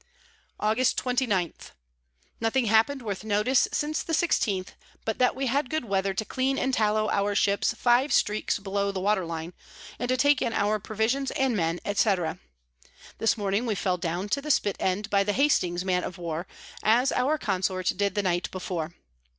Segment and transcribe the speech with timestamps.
[0.59, 0.95] Aug.
[0.95, 1.73] 28.
[2.39, 4.69] Nothing happen'd worth notice since the 16th,
[5.05, 8.91] but that we had good Weather to clean and tallow our Ships five Streaks below
[8.91, 9.53] the Water Line,
[9.99, 12.15] and to take in our Provisions and Men, &c.
[13.19, 16.47] This Morning we fell down to the Spit end by the Hastings Man of War,
[16.81, 18.95] as our Consort did the night before.